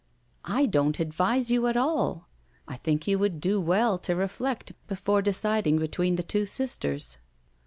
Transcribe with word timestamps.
"I 0.45 0.65
don't 0.65 0.99
advise 0.99 1.51
you 1.51 1.67
at 1.67 1.77
all. 1.77 2.27
I 2.67 2.77
think 2.77 3.05
you 3.07 3.19
would 3.19 3.39
do 3.39 3.61
well 3.61 3.99
to 3.99 4.15
reflect 4.15 4.73
before 4.87 5.21
deciding 5.21 5.77
between 5.77 6.15
the 6.15 6.23
two 6.23 6.47
sisters." 6.47 7.19